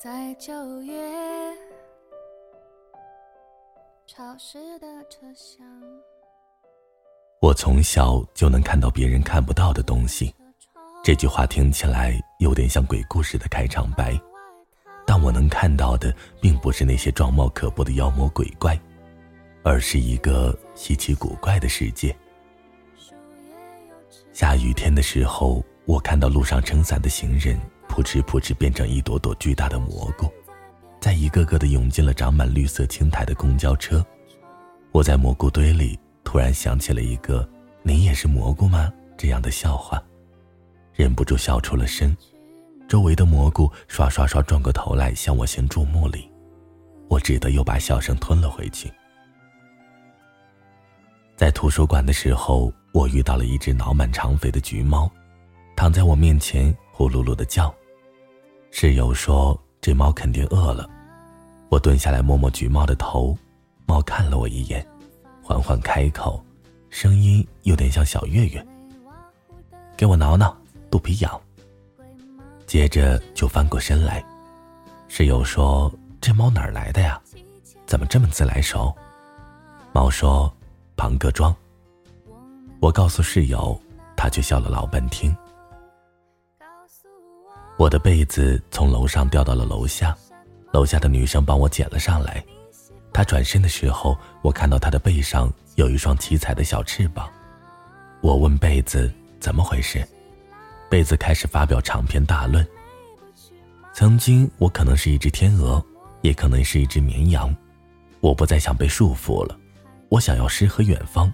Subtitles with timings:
[0.00, 0.94] 在九月
[4.06, 5.66] 潮湿的车厢。
[7.42, 10.32] 我从小就能看到别人看不到的东西，
[11.02, 14.16] 这句话听起来有点像鬼故事的开场白，
[15.04, 18.78] 但我能看到的并不是那些状貌可怖的妖魔鬼怪，
[19.64, 22.16] 而是一个稀奇古怪的世界。
[24.32, 27.60] 下雨天的时候，我看到路上撑伞的行人
[27.98, 30.32] 扑哧扑哧变成一朵朵巨大的蘑菇，
[31.00, 34.06] 在一个个的涌进了长满绿色青苔的公交车。
[34.92, 35.98] 我在蘑菇堆里。
[36.22, 37.48] 突然想起了一个
[37.82, 40.00] “你也是蘑菇吗”这样的笑话，
[40.94, 42.14] 忍不住笑出了声。
[42.86, 46.30] 周围的蘑菇刷刷刷转过头来向我行注目礼，
[47.08, 48.92] 我只得又把笑声吞了回去。
[51.34, 55.10] 在图书馆的时候，我遇到了一只脑满肠肥的橘猫，
[55.74, 57.74] 躺在我面前呼噜噜的叫。
[58.70, 60.88] 室友说这猫肯定饿了，
[61.68, 63.36] 我蹲下来摸摸橘猫的头，
[63.86, 64.86] 猫看了我一眼。
[65.42, 66.44] 缓缓开口，
[66.90, 68.64] 声音有点像小月月。
[69.96, 70.54] 给我挠挠，
[70.90, 71.40] 肚皮痒。
[72.66, 74.22] 接着就翻过身来。
[75.08, 77.18] 室友说：“这猫哪儿来的呀？
[77.86, 78.94] 怎么这么自来熟？”
[79.90, 80.52] 猫说
[80.94, 81.54] ：“庞各庄。”
[82.78, 83.80] 我告诉室友，
[84.14, 85.34] 他却笑了老半天。
[87.76, 90.16] 我的被子从楼上掉到了楼下，
[90.72, 92.44] 楼下的女生帮我捡了上来。
[93.12, 97.28] 她转身的时候，我看到她的背上有一双七彩的小翅膀。
[98.20, 100.06] 我问被子怎么回事，
[100.90, 102.66] 被子开始发表长篇大论。
[103.92, 105.84] 曾经我可能是一只天鹅，
[106.22, 107.54] 也可能是一只绵羊，
[108.20, 109.56] 我不再想被束缚了，
[110.08, 111.32] 我想要诗和远方。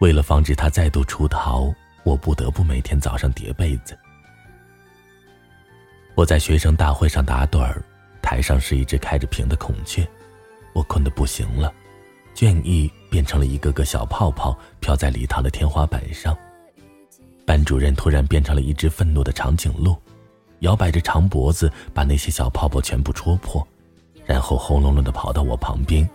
[0.00, 1.72] 为了防止他再度出逃，
[2.04, 3.98] 我不得不每天早上叠被子。
[6.18, 7.80] 我在学生大会上打盹儿，
[8.20, 10.04] 台上是一只开着屏的孔雀。
[10.72, 11.72] 我困得不行了，
[12.34, 16.36] 倦意变成了一个个小泡泡飘在礼堂的天花板上。
[17.46, 19.96] 班主任突然变成了一只愤怒的长颈鹿，
[20.58, 23.64] 摇摆着长脖子把那些小泡泡全部戳破，
[24.26, 26.08] 然后轰隆隆地跑到我旁边。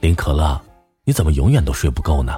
[0.00, 0.60] 林可乐，
[1.04, 2.36] 你怎么永远都睡不够呢？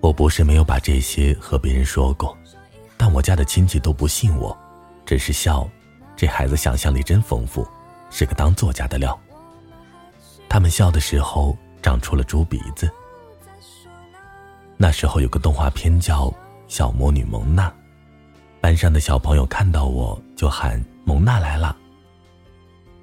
[0.00, 2.36] 我不是没有把这些和别人说过，
[3.12, 4.56] 我家的亲戚都不信我，
[5.04, 5.68] 只是笑，
[6.16, 7.66] 这孩子想象力真丰富。
[8.10, 9.16] 是个当作家的料。
[10.48, 12.90] 他们笑的时候长出了猪鼻子。
[14.76, 16.26] 那时候有个动画片叫
[16.66, 17.68] 《小魔女蒙娜》，
[18.60, 21.76] 班上的小朋友看到我就喊“蒙娜来了”。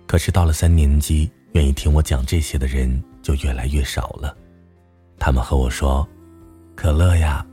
[0.06, 4.36] 可是到了三年级，愿意听我讲这些的人就越来越少了。
[5.18, 6.06] 他们和我说
[6.76, 7.46] ：“可乐呀，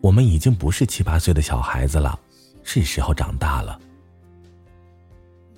[0.00, 2.18] 我们已经不是七八岁的小孩子了，
[2.62, 3.80] 是时候长大了。”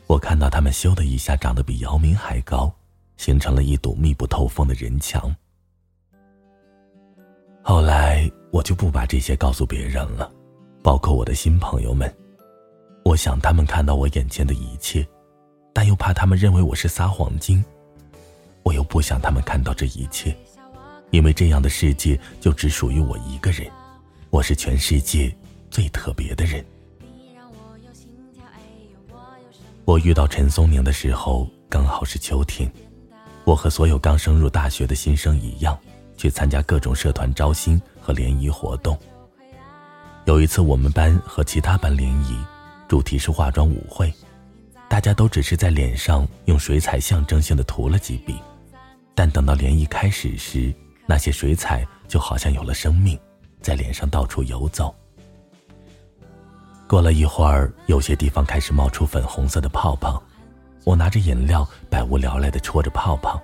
[0.06, 2.70] 我看到他们咻的一下长得比姚明还高，
[3.16, 5.34] 形成了一堵密不透风的人墙。
[7.62, 10.30] 后来我就不把这些告诉别人了，
[10.82, 12.12] 包括我的新朋友们。
[13.04, 15.06] 我想他们看到我眼前的一切，
[15.72, 17.64] 但又怕他们认为我是撒谎精。
[18.64, 20.36] 我又不想他们看到这一切，
[21.10, 23.66] 因为这样的世界就只属于我一个人，
[24.32, 25.30] 我是全世界
[25.70, 26.64] 最特别的人。
[29.84, 32.72] 我遇到陈松宁的时候，刚好是秋天。
[33.44, 35.78] 我和所有刚升入大学的新生一样，
[36.16, 38.98] 去参加各种社团招新和联谊活动。
[40.24, 42.34] 有一次，我们班和其他班联谊，
[42.88, 44.10] 主题是化妆舞会，
[44.88, 48.36] 大家都只是在脸上用水彩象征性的涂了几笔，
[49.14, 53.18] 但等到联谊开始时，那些水彩就好像有了生命，
[53.62, 54.94] 在脸上到处游走。
[56.86, 60.22] 过了一会儿，有些地方开始冒出粉红色的泡泡。
[60.84, 63.40] 我拿着饮料，百无聊赖地戳着泡泡，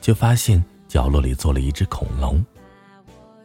[0.00, 2.44] 就发现角落里坐了一只恐龙。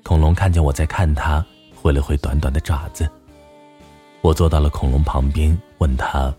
[0.03, 1.45] 恐龙看见我在看它，
[1.75, 3.07] 挥了挥短短的爪子。
[4.21, 6.33] 我坐到了恐龙旁边，问他：“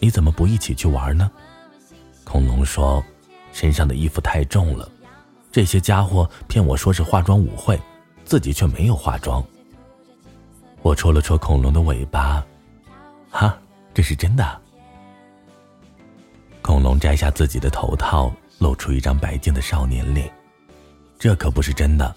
[0.00, 1.30] 你怎么不一起去玩呢？”
[2.24, 3.04] 恐龙说
[3.52, 4.90] ：“身上的衣服太重了，
[5.52, 7.78] 这些家伙骗我说是化妆舞会，
[8.26, 9.42] 自己却没有化妆。”
[10.82, 12.44] 我戳了戳恐龙的尾巴，
[13.30, 13.56] 哈，
[13.94, 14.60] 这是真的。
[16.60, 20.30] 恐龙摘下自己的头套，露出一张白净的少年脸。
[21.18, 22.14] 这可不是真的，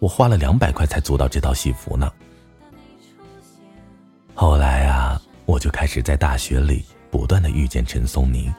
[0.00, 2.10] 我花了两百块才租到这套戏服呢。
[4.34, 8.52] 后来啊，我就开始在大学里不断的遇见陈松宁。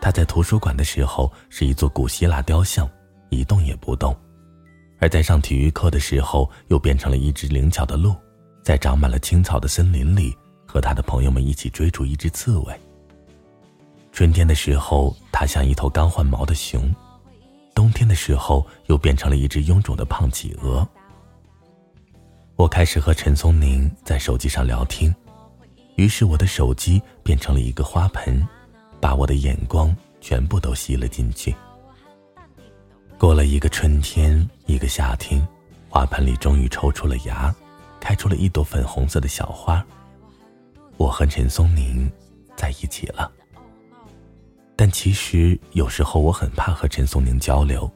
[0.00, 2.88] 他在图书馆的时候是一座古希腊雕像，
[3.28, 4.12] 一动也不动；
[5.02, 8.14] 而在上体育课的时候，又变成了一只灵巧的鹿。
[8.62, 10.32] 在长满了青草的森林里，
[10.64, 12.72] 和他的朋友们一起追逐一只刺猬。
[14.12, 16.82] 春天的时候，它像一头刚换毛的熊；
[17.74, 20.88] 冬天的时候，又变成了一只臃肿的胖企鹅。
[22.54, 25.12] 我开始和陈松宁在手机上聊天，
[25.96, 28.40] 于是我的手机变成了一个花盆，
[29.00, 31.52] 把我的眼光全部都吸了进去。
[33.22, 35.40] 过了一个春天，一个夏天，
[35.88, 37.54] 花盆里终于抽出了芽，
[38.00, 39.80] 开出了一朵粉红色的小花。
[40.96, 42.10] 我和陈松宁
[42.56, 43.30] 在一起了。
[44.74, 47.88] 但其实有时候我很怕和陈松宁交流，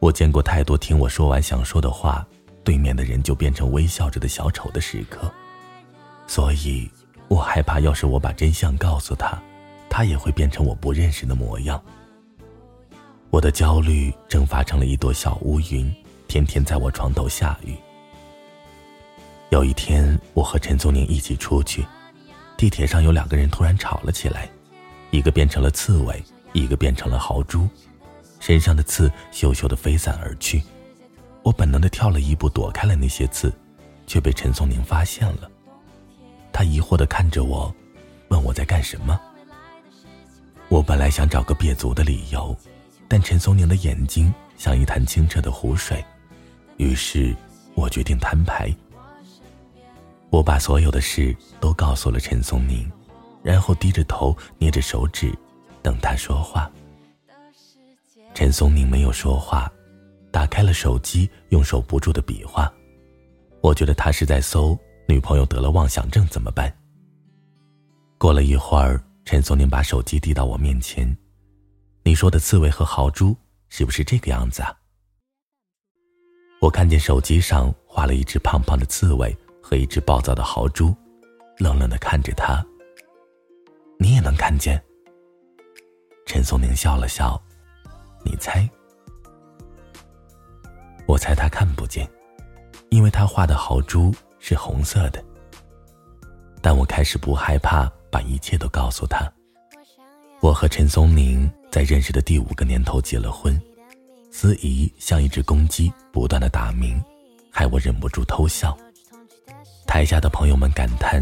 [0.00, 2.26] 我见过太多听我说完想说的话。
[2.64, 5.32] 对面的人就变成微笑着的小丑的时刻，
[6.26, 6.90] 所以
[7.28, 9.40] 我害怕，要是我把真相告诉他，
[9.88, 11.80] 他也会变成我不认识的模样。
[13.34, 15.92] 我的焦虑蒸发成了一朵小乌云，
[16.28, 17.74] 天天在我床头下雨。
[19.50, 21.84] 有一天，我和陈宗宁一起出去，
[22.56, 24.48] 地铁上有两个人突然吵了起来，
[25.10, 26.22] 一个变成了刺猬，
[26.52, 27.68] 一个变成了豪猪，
[28.38, 30.62] 身上的刺咻咻的飞散而去。
[31.42, 33.52] 我本能的跳了一步，躲开了那些刺，
[34.06, 35.50] 却被陈松宁发现了。
[36.52, 37.74] 他疑惑的看着我，
[38.28, 39.20] 问我在干什么。
[40.68, 42.56] 我本来想找个别足的理由，
[43.14, 46.04] 但陈松宁的眼睛像一潭清澈的湖水，
[46.78, 47.32] 于是
[47.76, 48.68] 我决定摊牌。
[50.30, 52.90] 我把所有的事都告诉了陈松宁，
[53.40, 55.32] 然后低着头捏着手指，
[55.80, 56.68] 等他说话。
[58.34, 59.70] 陈松宁没有说话。
[60.32, 62.68] 打开了手机，用手不住的比划。
[63.60, 64.76] 我觉得他是在搜
[65.06, 66.76] 女朋友得了妄想症怎么办。
[68.18, 71.16] 过了一会儿，陈松宁把手机递到我面前
[72.06, 73.34] ：“你说的刺猬和豪猪
[73.70, 74.76] 是不是这个样子啊？”
[76.60, 80.94] 我看见手机上画了一只胖胖的刺猬和一只暴躁的豪猪，
[81.58, 82.64] 冷冷的看着他。
[83.98, 84.80] 你也能看见？
[86.26, 87.42] 陈松宁笑了笑
[88.24, 88.68] ：“你猜？”
[91.06, 92.08] 我猜他看不见，
[92.90, 95.24] 因为他画的豪猪是红色的。
[96.62, 99.30] 但我开始不害怕把一切都告诉他。
[100.40, 103.60] 我和陈松宁在认识的第五个年头结了婚，
[104.30, 107.02] 司仪像一只公鸡，不断的打鸣，
[107.50, 108.78] 害我忍不住偷笑。
[109.84, 111.20] 台下的朋友们感叹：“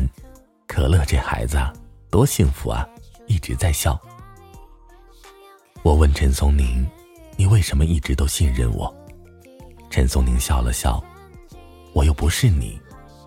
[0.68, 1.72] 可乐这孩子啊
[2.10, 2.86] 多幸福啊，
[3.26, 3.98] 一直在笑。”
[5.82, 6.86] 我问陈松宁
[7.34, 8.94] ：“你为什么一直都信任我？”
[9.88, 11.02] 陈松宁笑了笑，
[11.94, 12.78] 我又不是你，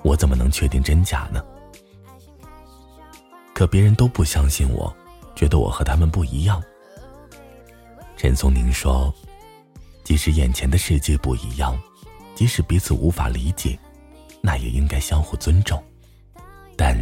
[0.03, 1.43] 我怎么能确定真假呢？
[3.51, 4.95] 可别人都不相信我，
[5.35, 6.61] 觉得我和他们不一样。
[8.17, 9.13] 陈松宁说
[10.03, 11.79] ：“即使眼前的世界不一样，
[12.33, 13.77] 即使彼此无法理解，
[14.41, 15.83] 那也应该相互尊重。
[16.75, 16.95] 但，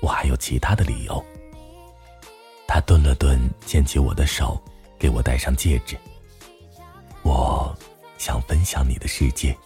[0.00, 1.24] 我还有其他的理由。”
[2.68, 4.62] 他顿了顿，牵起我的手，
[4.98, 5.96] 给我戴上戒指。
[7.22, 7.76] 我。
[8.18, 9.56] 想分享你的世界。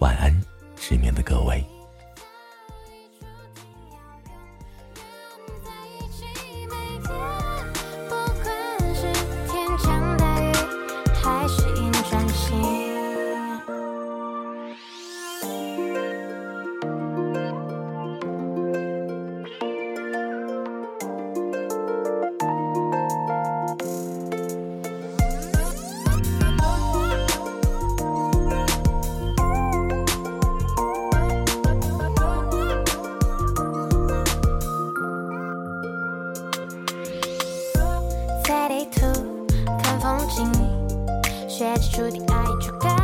[0.00, 0.36] 晚安，
[0.74, 1.64] 失眠的各位。
[38.68, 39.00] 地图，
[39.82, 40.46] 看风景，
[41.48, 42.97] 学习注定爱出格。